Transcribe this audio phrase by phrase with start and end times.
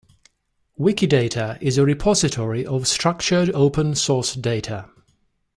[0.79, 4.89] Wikidata is a repository of structured open source data.